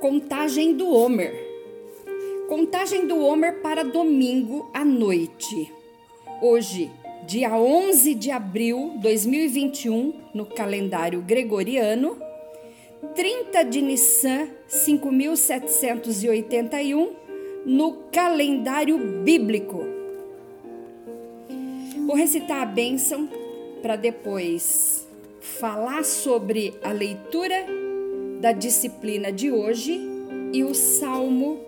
[0.00, 1.34] Contagem do Homer.
[2.48, 5.72] Contagem do Homer para domingo à noite.
[6.40, 6.88] Hoje,
[7.26, 12.16] dia 11 de abril de 2021, no calendário gregoriano,
[13.16, 17.16] 30 de Nissan 5781,
[17.66, 19.84] no calendário bíblico.
[22.06, 23.28] Vou recitar a bênção
[23.82, 25.08] para depois
[25.40, 27.77] falar sobre a leitura
[28.40, 30.00] da disciplina de hoje
[30.52, 31.60] e o Salmo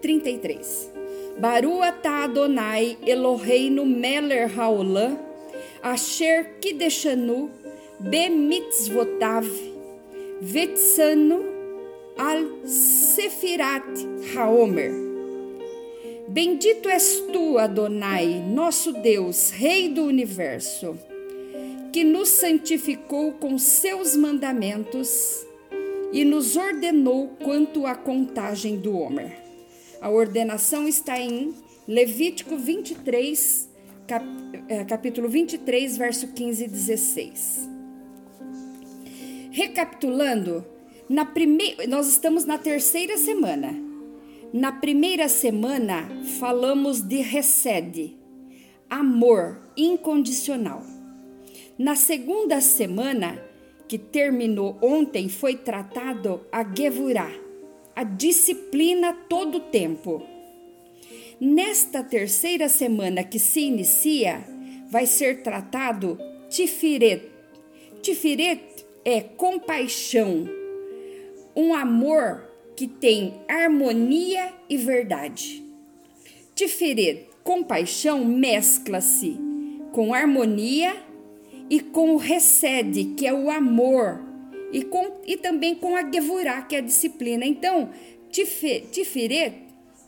[0.00, 0.90] 33.
[1.38, 5.18] Baru atah Adonai Eloheinu meler haolam
[5.82, 7.50] asher kideshanu
[8.00, 9.46] bemitzvotav
[10.40, 11.44] vetsanu
[12.16, 13.84] al sefirat
[14.34, 14.92] haomer.
[16.28, 20.98] Bendito és tu, Adonai, nosso Deus, Rei do universo,
[21.92, 25.46] que nos santificou com seus mandamentos
[26.16, 29.36] e nos ordenou quanto à contagem do Homer.
[30.00, 31.54] A ordenação está em
[31.86, 33.68] Levítico 23,
[34.06, 34.24] cap,
[34.66, 37.68] é, capítulo 23, verso 15 e 16.
[39.50, 40.64] Recapitulando,
[41.06, 43.74] na primeira, nós estamos na terceira semana.
[44.54, 48.16] Na primeira semana, falamos de recede,
[48.88, 50.82] amor incondicional.
[51.78, 53.38] Na segunda semana,
[53.88, 57.32] que terminou ontem, foi tratado a Gevurah,
[57.94, 60.22] a disciplina todo o tempo.
[61.40, 64.44] Nesta terceira semana que se inicia,
[64.88, 67.30] vai ser tratado Tifiret.
[68.02, 68.62] Tifiret
[69.04, 70.48] é compaixão,
[71.54, 72.44] um amor
[72.76, 75.64] que tem harmonia e verdade.
[76.54, 79.38] Tifiret, compaixão, mescla-se
[79.92, 80.94] com harmonia
[81.68, 84.20] e com o recede, que é o amor,
[84.72, 87.44] e, com, e também com a gevurá, que é a disciplina.
[87.44, 87.90] Então,
[88.30, 89.54] Tiferet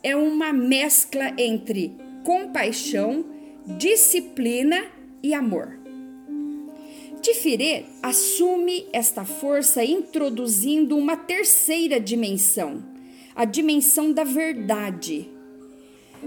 [0.03, 1.93] é uma mescla entre
[2.23, 3.25] compaixão,
[3.65, 4.85] disciplina
[5.21, 5.79] e amor.
[7.21, 12.83] Tiferet assume esta força introduzindo uma terceira dimensão,
[13.35, 15.29] a dimensão da verdade,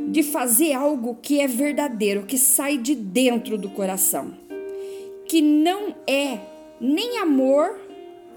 [0.09, 4.35] de fazer algo que é verdadeiro, que sai de dentro do coração,
[5.33, 6.41] que não é
[6.79, 7.81] nem amor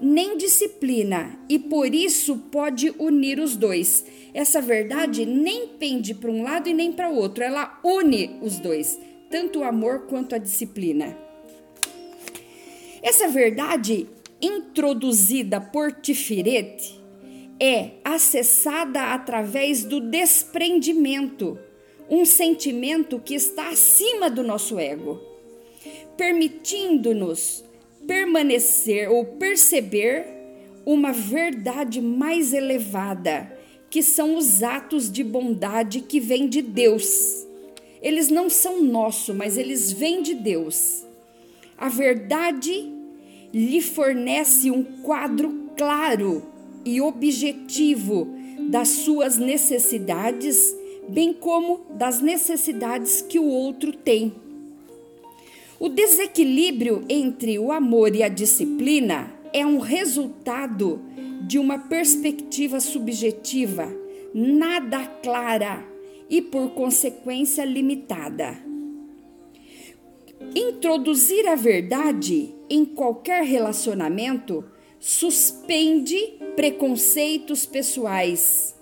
[0.00, 4.06] nem disciplina e por isso pode unir os dois.
[4.32, 8.58] Essa verdade nem pende para um lado e nem para o outro, ela une os
[8.58, 8.98] dois,
[9.28, 11.14] tanto o amor quanto a disciplina.
[13.02, 14.08] Essa verdade
[14.40, 16.98] introduzida por Tifirete
[17.60, 21.58] é acessada através do desprendimento,
[22.08, 25.35] um sentimento que está acima do nosso ego,
[26.16, 27.64] permitindo-nos
[28.06, 30.24] permanecer ou perceber
[30.84, 33.52] uma verdade mais elevada,
[33.90, 37.46] que são os atos de bondade que vêm de Deus.
[38.00, 41.04] Eles não são nossos, mas eles vêm de Deus.
[41.76, 42.92] A verdade
[43.52, 46.42] lhe fornece um quadro claro
[46.84, 48.28] e objetivo
[48.70, 50.74] das suas necessidades,
[51.08, 54.32] bem como das necessidades que o outro tem.
[55.78, 61.02] O desequilíbrio entre o amor e a disciplina é um resultado
[61.42, 63.94] de uma perspectiva subjetiva,
[64.32, 65.84] nada clara
[66.30, 68.56] e, por consequência, limitada.
[70.54, 74.64] Introduzir a verdade em qualquer relacionamento
[74.98, 76.16] suspende
[76.56, 78.74] preconceitos pessoais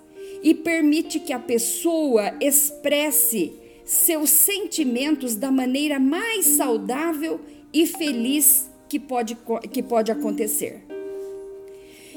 [0.44, 7.40] e permite que a pessoa expresse seus sentimentos da maneira mais saudável
[7.72, 9.36] e feliz que pode,
[9.70, 10.82] que pode acontecer.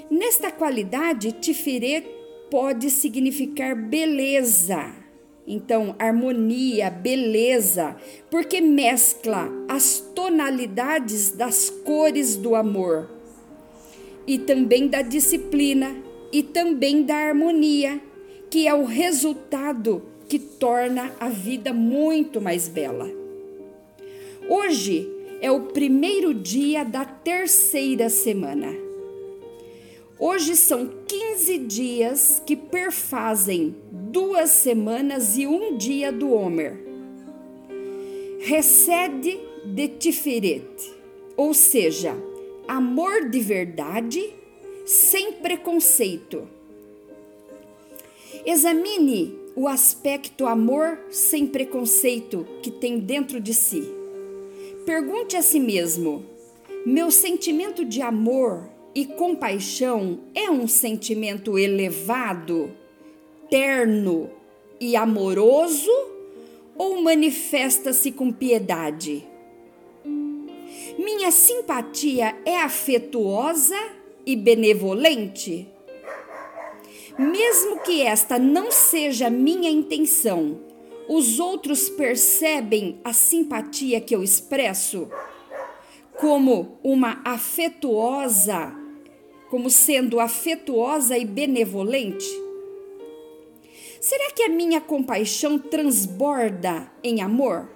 [0.10, 2.08] Nesta qualidade, Tiferet
[2.50, 4.94] pode significar beleza.
[5.46, 7.96] Então, harmonia, beleza,
[8.30, 13.10] porque mescla as tonalidades das cores do amor
[14.26, 15.96] e também da disciplina
[16.34, 18.02] e também da harmonia,
[18.50, 23.10] que é o resultado que torna a vida muito mais bela.
[24.50, 25.10] Hoje
[25.42, 28.74] é o primeiro dia da terceira semana.
[30.20, 36.78] Hoje são 15 dias que perfazem duas semanas e um dia do Homer.
[38.40, 40.66] Recede de Tiferet,
[41.36, 42.16] ou seja,
[42.68, 44.34] amor de verdade
[44.86, 46.48] sem preconceito.
[48.46, 53.92] Examine o aspecto amor sem preconceito que tem dentro de si.
[54.86, 56.24] Pergunte a si mesmo:
[56.86, 62.72] meu sentimento de amor e compaixão é um sentimento elevado,
[63.50, 64.30] terno
[64.80, 65.92] e amoroso
[66.78, 69.26] ou manifesta-se com piedade?
[71.00, 73.80] Minha simpatia é afetuosa
[74.24, 75.68] e benevolente?
[77.18, 80.60] Mesmo que esta não seja minha intenção,
[81.10, 85.10] os outros percebem a simpatia que eu expresso
[86.18, 88.76] como uma afetuosa,
[89.50, 92.28] como sendo afetuosa e benevolente?
[94.00, 97.70] Será que a minha compaixão transborda em amor?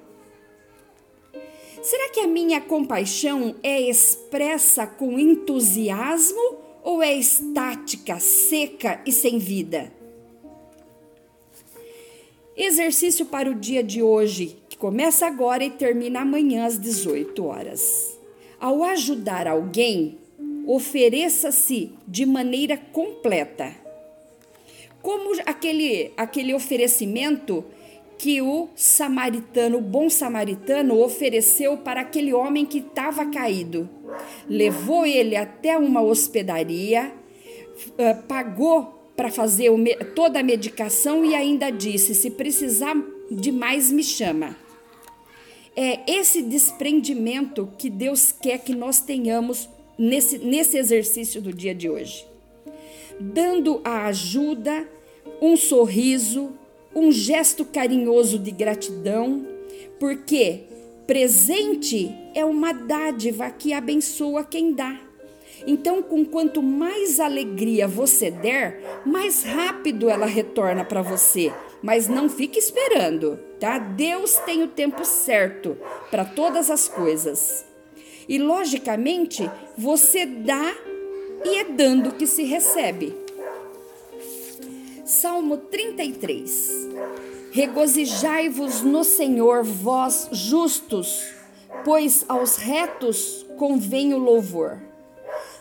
[1.81, 9.38] Será que a minha compaixão é expressa com entusiasmo ou é estática, seca e sem
[9.38, 9.92] vida?
[12.56, 18.18] Exercício para o dia de hoje, que começa agora e termina amanhã às 18 horas.
[18.60, 20.18] Ao ajudar alguém,
[20.68, 23.74] ofereça-se de maneira completa.
[25.01, 27.66] Como aquele, aquele oferecimento
[28.18, 33.89] que o samaritano, o bom samaritano, ofereceu para aquele homem que estava caído.
[34.49, 37.13] Levou ele até uma hospedaria,
[38.27, 39.69] pagou para fazer
[40.15, 42.95] toda a medicação e ainda disse: se precisar
[43.29, 44.55] de mais, me chama.
[45.75, 51.89] É esse desprendimento que Deus quer que nós tenhamos nesse, nesse exercício do dia de
[51.89, 52.25] hoje.
[53.19, 54.87] Dando a ajuda,
[55.41, 56.51] um sorriso,
[56.93, 59.47] um gesto carinhoso de gratidão,
[59.99, 60.63] porque
[61.11, 64.97] presente é uma dádiva que abençoa quem dá.
[65.67, 71.51] Então, com quanto mais alegria você der, mais rápido ela retorna para você.
[71.83, 73.77] Mas não fique esperando, tá?
[73.77, 75.77] Deus tem o tempo certo
[76.09, 77.65] para todas as coisas.
[78.25, 80.73] E logicamente, você dá
[81.43, 83.13] e é dando que se recebe.
[85.03, 86.87] Salmo 33.
[87.51, 91.21] Regozijai-vos no Senhor, vós justos,
[91.83, 94.80] pois aos retos convém o louvor.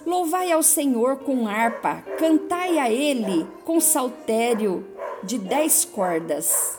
[0.07, 4.87] Louvai ao Senhor com harpa, cantai a Ele com saltério
[5.25, 6.79] de dez cordas.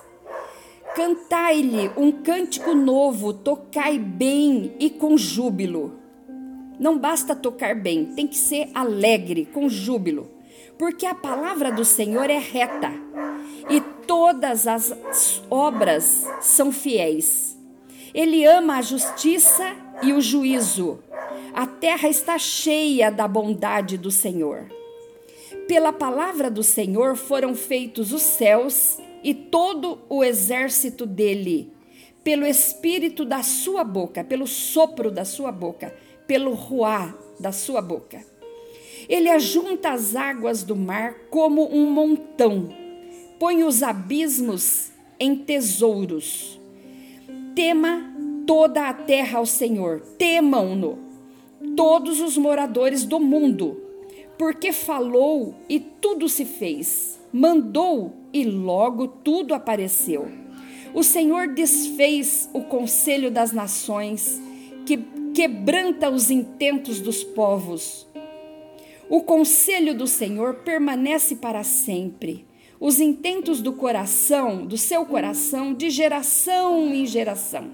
[0.95, 5.99] Cantai-lhe um cântico novo, tocai bem e com júbilo.
[6.79, 10.41] Não basta tocar bem, tem que ser alegre, com júbilo
[10.81, 12.91] porque a palavra do Senhor é reta
[13.69, 17.57] e todas as obras são fiéis.
[18.13, 20.99] Ele ama a justiça e o juízo.
[21.53, 24.69] A terra está cheia da bondade do Senhor.
[25.67, 31.71] Pela palavra do Senhor foram feitos os céus e todo o exército dele,
[32.23, 35.93] pelo espírito da sua boca, pelo sopro da sua boca,
[36.27, 38.23] pelo ruá da sua boca.
[39.07, 42.69] Ele ajunta as águas do mar como um montão,
[43.41, 46.61] põe os abismos em tesouros.
[47.55, 48.13] Tema
[48.45, 50.99] toda a terra ao Senhor, temam-no,
[51.75, 53.81] todos os moradores do mundo,
[54.37, 60.27] porque falou e tudo se fez, mandou e logo tudo apareceu.
[60.93, 64.39] O Senhor desfez o conselho das nações,
[64.85, 64.99] que
[65.33, 68.05] quebranta os intentos dos povos.
[69.09, 72.50] O conselho do Senhor permanece para sempre.
[72.81, 77.69] Os intentos do coração, do seu coração, de geração em geração.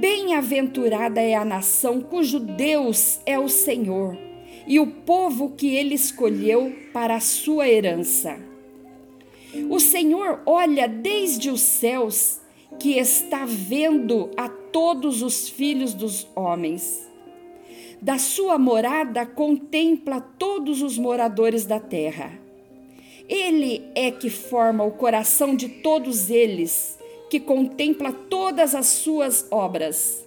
[0.00, 4.18] Bem-aventurada é a nação cujo Deus é o Senhor
[4.66, 8.40] e o povo que ele escolheu para a sua herança.
[9.68, 12.40] O Senhor olha desde os céus,
[12.80, 17.12] que está vendo a todos os filhos dos homens
[18.02, 22.41] da sua morada contempla todos os moradores da terra.
[23.28, 26.98] Ele é que forma o coração de todos eles,
[27.30, 30.24] que contempla todas as suas obras.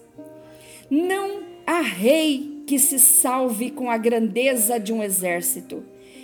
[0.89, 5.83] Não há rei que se salve com a grandeza de um exército,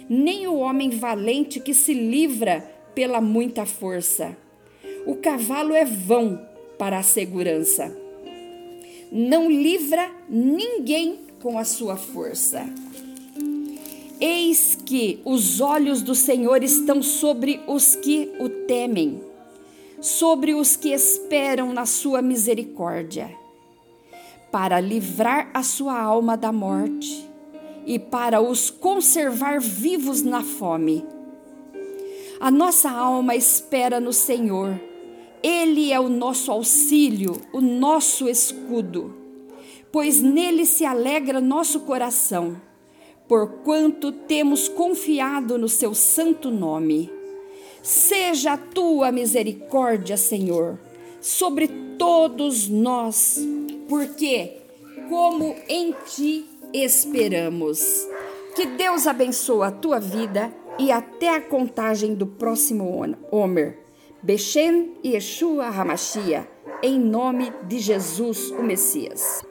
[0.09, 2.61] nem o homem valente que se livra
[2.95, 4.35] pela muita força.
[5.05, 6.47] O cavalo é vão
[6.77, 7.95] para a segurança.
[9.11, 12.65] Não livra ninguém com a sua força.
[14.21, 19.19] Eis que os olhos do Senhor estão sobre os que o temem,
[19.99, 23.35] sobre os que esperam na sua misericórdia,
[24.51, 27.27] para livrar a sua alma da morte
[27.85, 31.03] e para os conservar vivos na fome.
[32.39, 34.79] A nossa alma espera no Senhor.
[35.41, 39.19] Ele é o nosso auxílio, o nosso escudo
[39.91, 42.55] pois nele se alegra nosso coração.
[43.31, 47.09] Porquanto temos confiado no seu santo nome.
[47.81, 50.77] Seja a tua misericórdia, Senhor,
[51.21, 53.39] sobre todos nós,
[53.87, 54.57] porque,
[55.07, 58.05] como em ti esperamos.
[58.53, 63.79] Que Deus abençoe a tua vida e até a contagem do próximo Homer.
[64.21, 66.45] Beshem Yeshua Hamashia,
[66.83, 69.39] em nome de Jesus, o Messias.